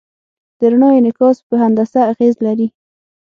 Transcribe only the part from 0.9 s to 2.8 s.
انعکاس په هندسه اغېز لري.